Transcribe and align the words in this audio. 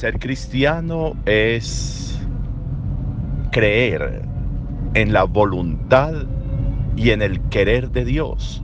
Ser 0.00 0.18
cristiano 0.18 1.14
es 1.26 2.18
creer 3.50 4.22
en 4.94 5.12
la 5.12 5.24
voluntad 5.24 6.14
y 6.96 7.10
en 7.10 7.20
el 7.20 7.38
querer 7.50 7.90
de 7.90 8.06
Dios. 8.06 8.62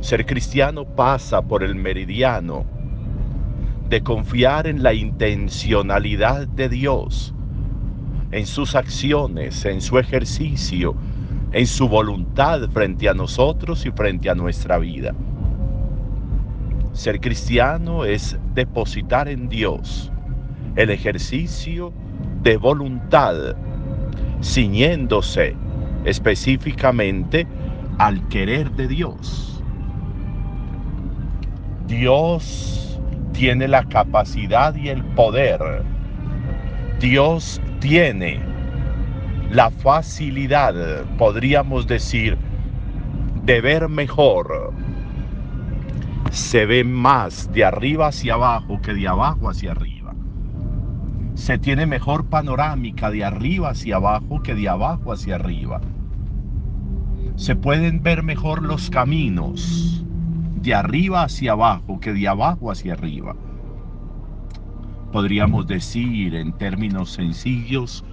Ser 0.00 0.24
cristiano 0.24 0.84
pasa 0.84 1.42
por 1.42 1.64
el 1.64 1.74
meridiano 1.74 2.64
de 3.88 4.00
confiar 4.00 4.68
en 4.68 4.84
la 4.84 4.94
intencionalidad 4.94 6.46
de 6.46 6.68
Dios, 6.68 7.34
en 8.30 8.46
sus 8.46 8.76
acciones, 8.76 9.64
en 9.64 9.80
su 9.80 9.98
ejercicio, 9.98 10.94
en 11.50 11.66
su 11.66 11.88
voluntad 11.88 12.70
frente 12.70 13.08
a 13.08 13.14
nosotros 13.14 13.84
y 13.86 13.90
frente 13.90 14.30
a 14.30 14.36
nuestra 14.36 14.78
vida. 14.78 15.12
Ser 16.94 17.20
cristiano 17.20 18.04
es 18.04 18.38
depositar 18.54 19.26
en 19.28 19.48
Dios 19.48 20.12
el 20.76 20.90
ejercicio 20.90 21.92
de 22.42 22.56
voluntad, 22.56 23.56
ciñéndose 24.40 25.56
específicamente 26.04 27.48
al 27.98 28.26
querer 28.28 28.70
de 28.72 28.86
Dios. 28.86 29.60
Dios 31.88 33.00
tiene 33.32 33.66
la 33.66 33.82
capacidad 33.88 34.72
y 34.76 34.88
el 34.88 35.02
poder. 35.02 35.82
Dios 37.00 37.60
tiene 37.80 38.38
la 39.50 39.70
facilidad, 39.70 41.04
podríamos 41.18 41.88
decir, 41.88 42.38
de 43.44 43.60
ver 43.60 43.88
mejor. 43.88 44.72
Se 46.30 46.66
ve 46.66 46.84
más 46.84 47.52
de 47.52 47.64
arriba 47.64 48.08
hacia 48.08 48.34
abajo 48.34 48.80
que 48.82 48.94
de 48.94 49.08
abajo 49.08 49.48
hacia 49.48 49.72
arriba. 49.72 50.14
Se 51.34 51.58
tiene 51.58 51.86
mejor 51.86 52.26
panorámica 52.26 53.10
de 53.10 53.24
arriba 53.24 53.70
hacia 53.70 53.96
abajo 53.96 54.42
que 54.42 54.54
de 54.54 54.68
abajo 54.68 55.12
hacia 55.12 55.36
arriba. 55.36 55.80
Se 57.36 57.56
pueden 57.56 58.02
ver 58.02 58.22
mejor 58.22 58.62
los 58.62 58.90
caminos 58.90 60.04
de 60.62 60.74
arriba 60.74 61.24
hacia 61.24 61.52
abajo 61.52 62.00
que 62.00 62.12
de 62.12 62.28
abajo 62.28 62.70
hacia 62.70 62.94
arriba. 62.94 63.34
Podríamos 65.12 65.66
decir 65.66 66.34
en 66.34 66.52
términos 66.52 67.10
sencillos 67.12 68.04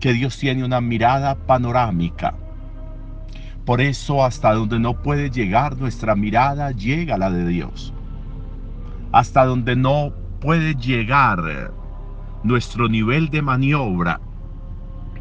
que 0.00 0.12
Dios 0.12 0.38
tiene 0.38 0.64
una 0.64 0.80
mirada 0.80 1.34
panorámica. 1.34 2.34
Por 3.64 3.80
eso 3.80 4.24
hasta 4.24 4.54
donde 4.54 4.80
no 4.80 5.02
puede 5.02 5.30
llegar 5.30 5.76
nuestra 5.76 6.16
mirada, 6.16 6.72
llega 6.72 7.16
la 7.16 7.30
de 7.30 7.46
Dios. 7.46 7.94
Hasta 9.12 9.44
donde 9.44 9.76
no 9.76 10.12
puede 10.40 10.74
llegar 10.74 11.72
nuestro 12.42 12.88
nivel 12.88 13.30
de 13.30 13.40
maniobra, 13.40 14.20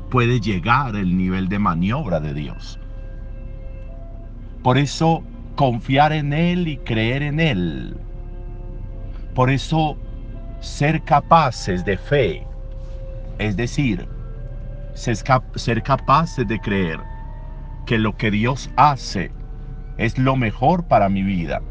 puede 0.09 0.39
llegar 0.39 0.95
el 0.95 1.15
nivel 1.15 1.49
de 1.49 1.59
maniobra 1.59 2.19
de 2.19 2.33
Dios. 2.33 2.79
Por 4.63 4.79
eso 4.79 5.23
confiar 5.55 6.11
en 6.11 6.33
Él 6.33 6.67
y 6.67 6.77
creer 6.77 7.21
en 7.21 7.39
Él. 7.39 7.95
Por 9.35 9.51
eso 9.51 9.97
ser 10.61 11.03
capaces 11.03 11.85
de 11.85 11.95
fe, 11.95 12.47
es 13.37 13.55
decir, 13.55 14.07
ser 14.95 15.83
capaces 15.83 16.47
de 16.47 16.59
creer 16.59 17.10
que 17.85 17.97
lo 17.97 18.17
que 18.17 18.31
Dios 18.31 18.69
hace 18.75 19.31
es 19.97 20.17
lo 20.17 20.35
mejor 20.35 20.87
para 20.87 21.09
mi 21.09 21.23
vida. 21.23 21.61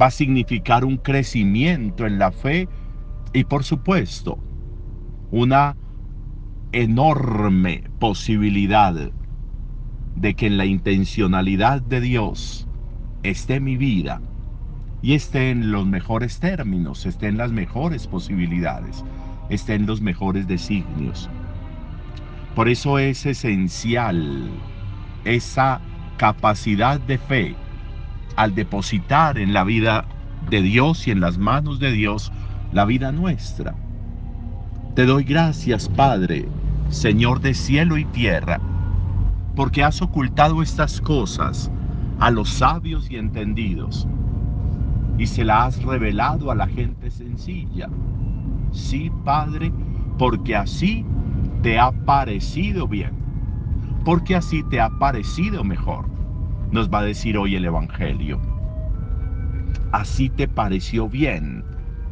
Va 0.00 0.06
a 0.06 0.10
significar 0.10 0.84
un 0.84 0.96
crecimiento 0.96 2.06
en 2.06 2.18
la 2.18 2.32
fe 2.32 2.68
y 3.32 3.44
por 3.44 3.64
supuesto 3.64 4.38
una 5.30 5.76
enorme 6.72 7.84
posibilidad 7.98 8.94
de 10.14 10.34
que 10.34 10.46
en 10.46 10.56
la 10.56 10.66
intencionalidad 10.66 11.80
de 11.82 12.00
Dios 12.00 12.68
esté 13.22 13.60
mi 13.60 13.76
vida 13.76 14.20
y 15.00 15.14
esté 15.14 15.50
en 15.50 15.70
los 15.70 15.86
mejores 15.86 16.40
términos, 16.40 17.06
esté 17.06 17.28
en 17.28 17.38
las 17.38 17.52
mejores 17.52 18.06
posibilidades, 18.06 19.04
esté 19.48 19.74
en 19.74 19.86
los 19.86 20.00
mejores 20.00 20.46
designios. 20.46 21.30
Por 22.58 22.68
eso 22.68 22.98
es 22.98 23.24
esencial 23.24 24.50
esa 25.24 25.80
capacidad 26.16 26.98
de 26.98 27.16
fe 27.16 27.54
al 28.34 28.56
depositar 28.56 29.38
en 29.38 29.52
la 29.52 29.62
vida 29.62 30.06
de 30.50 30.60
Dios 30.62 31.06
y 31.06 31.12
en 31.12 31.20
las 31.20 31.38
manos 31.38 31.78
de 31.78 31.92
Dios 31.92 32.32
la 32.72 32.84
vida 32.84 33.12
nuestra. 33.12 33.76
Te 34.96 35.06
doy 35.06 35.22
gracias, 35.22 35.88
Padre, 35.88 36.48
Señor 36.88 37.40
de 37.42 37.54
cielo 37.54 37.96
y 37.96 38.04
tierra, 38.06 38.58
porque 39.54 39.84
has 39.84 40.02
ocultado 40.02 40.60
estas 40.60 41.00
cosas 41.00 41.70
a 42.18 42.32
los 42.32 42.48
sabios 42.48 43.08
y 43.08 43.18
entendidos 43.18 44.08
y 45.16 45.28
se 45.28 45.44
las 45.44 45.76
has 45.76 45.84
revelado 45.84 46.50
a 46.50 46.56
la 46.56 46.66
gente 46.66 47.12
sencilla. 47.12 47.88
Sí, 48.72 49.12
Padre, 49.24 49.70
porque 50.18 50.56
así 50.56 51.06
te 51.62 51.78
ha 51.78 51.90
parecido 51.90 52.86
bien, 52.86 53.12
porque 54.04 54.36
así 54.36 54.62
te 54.62 54.80
ha 54.80 54.90
parecido 54.90 55.64
mejor, 55.64 56.06
nos 56.70 56.88
va 56.88 57.00
a 57.00 57.04
decir 57.04 57.36
hoy 57.36 57.56
el 57.56 57.64
Evangelio. 57.64 58.40
Así 59.90 60.28
te 60.28 60.46
pareció 60.46 61.08
bien, 61.08 61.64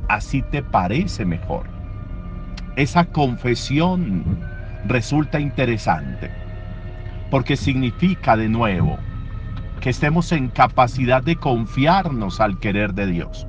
así 0.08 0.42
te 0.42 0.62
parece 0.62 1.24
mejor. 1.24 1.66
Esa 2.76 3.04
confesión 3.04 4.38
resulta 4.86 5.38
interesante, 5.38 6.30
porque 7.30 7.56
significa 7.56 8.36
de 8.36 8.48
nuevo 8.48 8.98
que 9.80 9.90
estemos 9.90 10.32
en 10.32 10.48
capacidad 10.48 11.22
de 11.22 11.36
confiarnos 11.36 12.40
al 12.40 12.58
querer 12.58 12.94
de 12.94 13.06
Dios. 13.06 13.46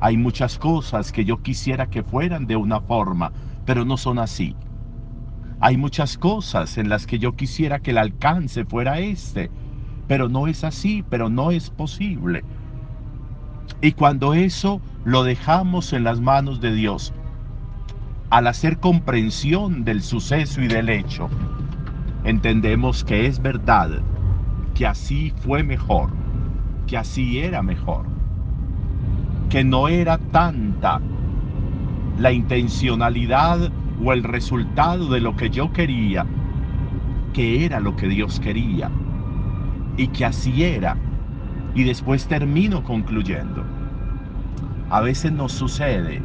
Hay 0.00 0.16
muchas 0.16 0.58
cosas 0.58 1.12
que 1.12 1.24
yo 1.24 1.42
quisiera 1.42 1.86
que 1.86 2.02
fueran 2.02 2.46
de 2.46 2.56
una 2.56 2.80
forma, 2.80 3.32
pero 3.68 3.84
no 3.84 3.98
son 3.98 4.18
así. 4.18 4.56
Hay 5.60 5.76
muchas 5.76 6.16
cosas 6.16 6.78
en 6.78 6.88
las 6.88 7.06
que 7.06 7.18
yo 7.18 7.36
quisiera 7.36 7.80
que 7.80 7.90
el 7.90 7.98
alcance 7.98 8.64
fuera 8.64 8.98
este, 8.98 9.50
pero 10.06 10.30
no 10.30 10.46
es 10.46 10.64
así, 10.64 11.04
pero 11.10 11.28
no 11.28 11.50
es 11.50 11.68
posible. 11.68 12.44
Y 13.82 13.92
cuando 13.92 14.32
eso 14.32 14.80
lo 15.04 15.22
dejamos 15.22 15.92
en 15.92 16.02
las 16.02 16.18
manos 16.18 16.62
de 16.62 16.72
Dios, 16.72 17.12
al 18.30 18.46
hacer 18.46 18.78
comprensión 18.78 19.84
del 19.84 20.00
suceso 20.00 20.62
y 20.62 20.68
del 20.68 20.88
hecho, 20.88 21.28
entendemos 22.24 23.04
que 23.04 23.26
es 23.26 23.38
verdad, 23.38 24.00
que 24.74 24.86
así 24.86 25.30
fue 25.42 25.62
mejor, 25.62 26.08
que 26.86 26.96
así 26.96 27.40
era 27.40 27.62
mejor, 27.62 28.06
que 29.50 29.62
no 29.62 29.88
era 29.88 30.16
tanta 30.16 31.02
la 32.18 32.32
intencionalidad 32.32 33.70
o 34.02 34.12
el 34.12 34.24
resultado 34.24 35.08
de 35.08 35.20
lo 35.20 35.36
que 35.36 35.50
yo 35.50 35.72
quería, 35.72 36.26
que 37.32 37.64
era 37.64 37.80
lo 37.80 37.94
que 37.96 38.08
Dios 38.08 38.40
quería 38.40 38.90
y 39.96 40.08
que 40.08 40.24
así 40.24 40.64
era. 40.64 40.96
Y 41.74 41.84
después 41.84 42.26
termino 42.26 42.82
concluyendo. 42.82 43.64
A 44.90 45.00
veces 45.00 45.30
nos 45.32 45.52
sucede 45.52 46.20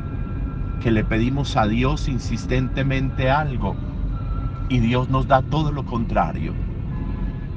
que 0.81 0.91
le 0.91 1.03
pedimos 1.03 1.55
a 1.57 1.67
Dios 1.67 2.07
insistentemente 2.07 3.29
algo 3.29 3.75
y 4.69 4.79
Dios 4.79 5.09
nos 5.09 5.27
da 5.27 5.41
todo 5.43 5.71
lo 5.71 5.85
contrario. 5.85 6.53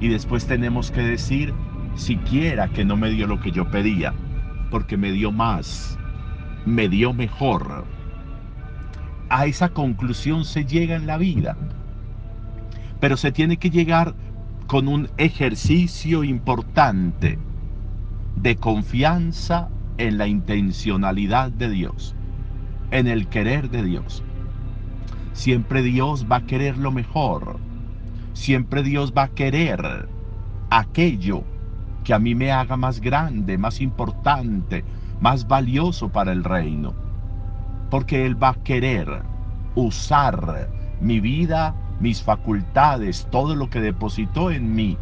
Y 0.01 0.09
después 0.09 0.47
tenemos 0.47 0.91
que 0.91 1.01
decir, 1.01 1.55
siquiera 1.95 2.69
que 2.69 2.85
no 2.85 2.97
me 2.97 3.09
dio 3.09 3.27
lo 3.27 3.41
que 3.41 3.51
yo 3.51 3.71
pedía, 3.71 4.13
porque 4.71 4.99
me 4.99 5.11
dio 5.13 5.33
más, 5.33 5.99
me 6.67 6.89
dio 6.89 7.15
mejor 7.15 7.96
a 9.29 9.47
esa 9.47 9.71
conclusión 9.71 10.45
se 10.45 10.65
llega 10.65 10.97
en 10.97 11.07
la 11.07 11.19
vida. 11.19 11.57
Pero 13.01 13.17
se 13.17 13.33
tiene 13.33 13.57
que 13.57 13.71
llegar 13.71 14.15
con 14.67 14.89
un 14.89 15.09
ejercicio 15.17 16.25
importante 16.25 17.39
de 18.37 18.57
confianza 18.57 19.69
en 19.99 20.19
la 20.19 20.27
intencionalidad 20.27 21.51
de 21.51 21.71
Dios, 21.71 22.15
en 22.91 23.07
el 23.07 23.29
querer 23.29 23.71
de 23.71 23.83
Dios. 23.83 24.23
Siempre 25.33 25.83
Dios 25.83 26.27
va 26.31 26.37
a 26.37 26.47
querer 26.47 26.79
lo 26.79 26.91
mejor. 26.91 27.59
Siempre 28.33 28.83
Dios 28.83 29.13
va 29.17 29.25
a 29.25 29.29
querer 29.29 30.09
aquello 30.71 31.45
que 32.05 32.15
a 32.15 32.19
mí 32.19 32.35
me 32.35 32.53
haga 32.53 32.77
más 32.77 33.01
grande, 33.01 33.59
más 33.59 33.81
importante, 33.81 34.85
más 35.21 35.49
valioso 35.49 36.09
para 36.11 36.33
el 36.33 36.45
reino 36.45 37.06
porque 37.91 38.27
Él 38.27 38.41
va 38.41 38.51
a 38.51 38.63
querer 38.63 39.23
usar 39.75 40.69
mi 41.01 41.21
vida, 41.21 41.75
mis 42.01 42.23
facultades, 42.23 43.27
todo 43.31 43.55
lo 43.55 43.69
que 43.71 43.81
depositó 43.81 44.51
en 44.51 44.75
mí 44.75 44.99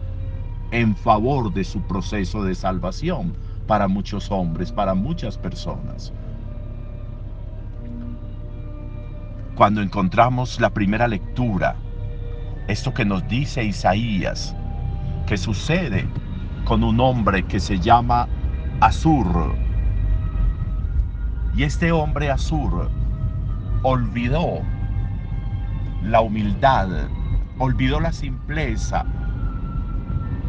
en 0.70 0.96
favor 0.96 1.52
de 1.52 1.64
su 1.64 1.80
proceso 1.82 2.42
de 2.42 2.54
salvación, 2.54 3.36
para 3.66 3.88
muchos 3.88 4.30
hombres, 4.30 4.72
para 4.72 4.94
muchas 4.94 5.38
personas. 5.38 6.12
Cuando 9.54 9.80
encontramos 9.82 10.60
la 10.60 10.70
primera 10.70 11.06
lectura, 11.06 11.76
esto 12.66 12.92
que 12.92 13.04
nos 13.04 13.26
dice 13.28 13.64
Isaías, 13.64 14.54
que 15.26 15.36
sucede 15.36 16.08
con 16.64 16.82
un 16.82 16.98
hombre 16.98 17.44
que 17.44 17.60
se 17.60 17.78
llama 17.78 18.28
Azur. 18.80 19.63
Y 21.56 21.62
este 21.62 21.92
hombre 21.92 22.30
Azur 22.30 22.90
olvidó 23.82 24.60
la 26.02 26.20
humildad, 26.20 26.88
olvidó 27.58 28.00
la 28.00 28.12
simpleza, 28.12 29.04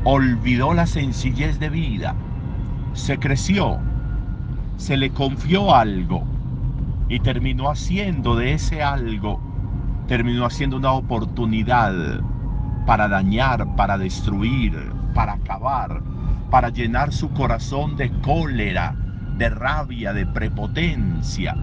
olvidó 0.04 0.74
la 0.74 0.88
sencillez 0.88 1.60
de 1.60 1.70
vida, 1.70 2.16
se 2.94 3.20
creció, 3.20 3.78
se 4.78 4.98
le 4.98 5.12
confió 5.12 5.76
algo 5.76 6.24
y 7.08 7.20
terminó 7.20 7.70
haciendo 7.70 8.36
de 8.36 8.54
ese 8.54 8.82
algo, 8.82 9.40
terminó 10.08 10.46
haciendo 10.46 10.78
una 10.78 10.94
oportunidad 10.94 11.94
para 12.88 13.08
dañar, 13.08 13.76
para 13.76 13.98
destruir, 14.00 14.92
para 15.14 15.34
acabar, 15.34 16.02
para 16.50 16.70
llenar 16.70 17.14
su 17.14 17.30
corazón 17.32 17.96
de 17.96 18.12
cólera, 18.22 18.96
de 19.38 19.50
rabia, 19.50 20.14
de 20.14 20.26
prepotencia. 20.26 21.56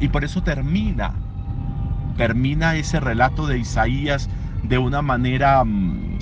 Y 0.00 0.08
por 0.08 0.24
eso 0.24 0.42
termina, 0.42 1.12
termina 2.16 2.76
ese 2.76 3.00
relato 3.00 3.46
de 3.46 3.58
Isaías 3.58 4.28
de 4.62 4.78
una 4.78 5.02
manera 5.02 5.64
mm, 5.64 6.18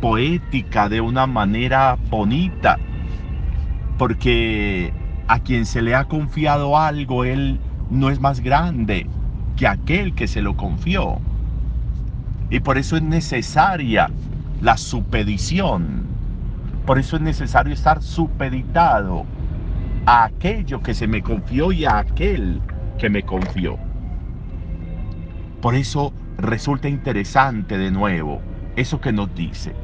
poética, 0.00 0.88
de 0.88 1.00
una 1.00 1.26
manera 1.26 1.96
bonita, 2.10 2.78
porque 3.98 4.92
a 5.28 5.38
quien 5.40 5.66
se 5.66 5.82
le 5.82 5.94
ha 5.94 6.04
confiado 6.04 6.76
algo, 6.78 7.24
él 7.24 7.60
no 7.90 8.10
es 8.10 8.20
más 8.20 8.40
grande 8.40 9.06
que 9.56 9.66
aquel 9.66 10.14
que 10.14 10.26
se 10.26 10.42
lo 10.42 10.56
confió. 10.56 11.20
Y 12.50 12.60
por 12.60 12.78
eso 12.78 12.96
es 12.96 13.02
necesaria 13.02 14.10
la 14.60 14.76
supedición. 14.76 16.06
Por 16.86 16.98
eso 16.98 17.16
es 17.16 17.22
necesario 17.22 17.72
estar 17.72 18.02
supeditado 18.02 19.24
a 20.06 20.24
aquello 20.24 20.80
que 20.80 20.94
se 20.94 21.06
me 21.06 21.22
confió 21.22 21.72
y 21.72 21.84
a 21.84 21.98
aquel 21.98 22.60
que 22.98 23.08
me 23.08 23.22
confió. 23.22 23.78
Por 25.60 25.74
eso 25.74 26.12
resulta 26.38 26.88
interesante 26.88 27.78
de 27.78 27.90
nuevo 27.90 28.40
eso 28.76 29.00
que 29.00 29.12
nos 29.12 29.34
dice. 29.34 29.74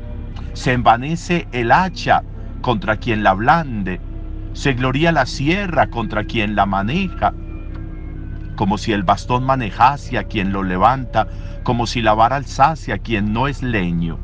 Se 0.54 0.72
envanece 0.72 1.46
el 1.52 1.70
hacha 1.70 2.22
contra 2.62 2.96
quien 2.96 3.22
la 3.22 3.34
blande, 3.34 4.00
se 4.54 4.72
gloria 4.72 5.12
la 5.12 5.26
sierra 5.26 5.88
contra 5.88 6.24
quien 6.24 6.56
la 6.56 6.66
maneja 6.66 7.32
como 8.58 8.76
si 8.76 8.92
el 8.92 9.04
bastón 9.04 9.44
manejase 9.44 10.18
a 10.18 10.24
quien 10.24 10.52
lo 10.52 10.64
levanta, 10.64 11.28
como 11.62 11.86
si 11.86 12.02
la 12.02 12.12
vara 12.12 12.34
alzase 12.34 12.92
a 12.92 12.98
quien 12.98 13.32
no 13.32 13.46
es 13.46 13.62
leño. 13.62 14.18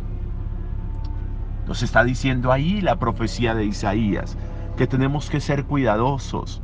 Nos 1.68 1.84
está 1.84 2.02
diciendo 2.02 2.50
ahí 2.50 2.80
la 2.80 2.98
profecía 2.98 3.54
de 3.54 3.64
Isaías, 3.64 4.36
que 4.76 4.86
tenemos 4.86 5.30
que 5.30 5.40
ser 5.40 5.64
cuidadosos, 5.64 6.62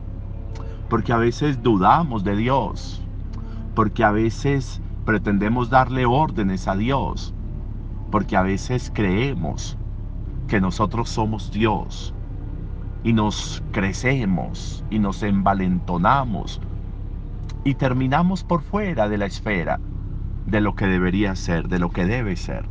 porque 0.88 1.12
a 1.12 1.16
veces 1.16 1.62
dudamos 1.62 2.24
de 2.24 2.36
Dios, 2.36 3.02
porque 3.74 4.04
a 4.04 4.10
veces 4.10 4.80
pretendemos 5.04 5.70
darle 5.70 6.06
órdenes 6.06 6.68
a 6.68 6.76
Dios, 6.76 7.34
porque 8.10 8.36
a 8.36 8.42
veces 8.42 8.90
creemos 8.94 9.78
que 10.48 10.60
nosotros 10.60 11.08
somos 11.08 11.52
Dios 11.52 12.12
y 13.04 13.12
nos 13.12 13.62
crecemos 13.72 14.84
y 14.90 14.98
nos 14.98 15.22
envalentonamos 15.22 16.60
y 17.64 17.74
terminamos 17.74 18.42
por 18.42 18.62
fuera 18.62 19.08
de 19.08 19.18
la 19.18 19.26
esfera 19.26 19.80
de 20.46 20.60
lo 20.60 20.74
que 20.74 20.86
debería 20.86 21.36
ser, 21.36 21.68
de 21.68 21.78
lo 21.78 21.90
que 21.90 22.04
debe 22.04 22.36
ser. 22.36 22.66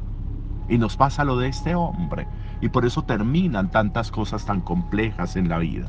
Y 0.67 0.77
nos 0.77 0.97
pasa 0.97 1.23
lo 1.23 1.37
de 1.37 1.47
este 1.47 1.75
hombre. 1.75 2.27
Y 2.61 2.69
por 2.69 2.85
eso 2.85 3.03
terminan 3.03 3.69
tantas 3.69 4.11
cosas 4.11 4.45
tan 4.45 4.61
complejas 4.61 5.35
en 5.35 5.49
la 5.49 5.59
vida. 5.59 5.87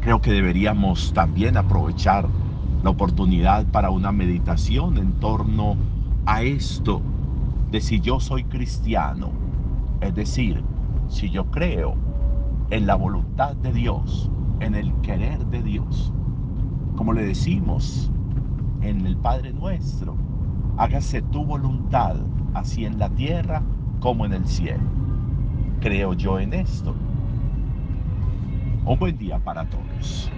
Creo 0.00 0.20
que 0.20 0.32
deberíamos 0.32 1.12
también 1.12 1.56
aprovechar 1.56 2.28
la 2.82 2.90
oportunidad 2.90 3.64
para 3.66 3.90
una 3.90 4.10
meditación 4.10 4.98
en 4.98 5.12
torno 5.20 5.76
a 6.26 6.42
esto 6.42 7.00
de 7.70 7.80
si 7.80 8.00
yo 8.00 8.18
soy 8.18 8.44
cristiano. 8.44 9.30
Es 10.00 10.14
decir, 10.14 10.62
si 11.08 11.30
yo 11.30 11.46
creo 11.46 11.94
en 12.70 12.86
la 12.86 12.96
voluntad 12.96 13.54
de 13.56 13.72
Dios, 13.72 14.30
en 14.60 14.74
el 14.74 14.92
querer 15.02 15.46
de 15.46 15.62
Dios 15.62 16.12
como 16.96 17.12
le 17.14 17.24
decimos 17.24 18.10
en 18.80 19.06
el 19.06 19.16
Padre 19.16 19.52
nuestro, 19.52 20.16
hágase 20.76 21.22
tu 21.22 21.44
voluntad, 21.44 22.16
así 22.54 22.84
en 22.84 22.98
la 22.98 23.08
tierra 23.08 23.62
como 24.02 24.26
en 24.26 24.32
el 24.32 24.44
cielo. 24.44 24.82
Creo 25.80 26.12
yo 26.14 26.40
en 26.40 26.52
esto. 26.54 26.92
Un 28.84 28.98
buen 28.98 29.16
día 29.16 29.38
para 29.38 29.64
todos. 29.64 30.28